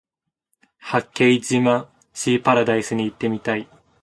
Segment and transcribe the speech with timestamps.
[0.79, 3.69] 八景島シーパラダイスに行ってみたい